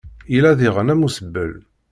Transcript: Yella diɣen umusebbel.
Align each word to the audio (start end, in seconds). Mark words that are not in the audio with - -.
Yella 0.33 0.51
diɣen 0.59 0.93
umusebbel. 0.95 1.51